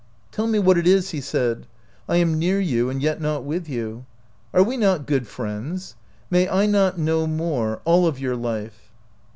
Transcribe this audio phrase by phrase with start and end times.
[0.31, 1.67] "Tell me what it is," he said.
[2.09, 4.07] "I am near you and yet not with you.
[4.51, 5.93] Are we not good friends?
[6.31, 8.91] May I not know more— all of your life?"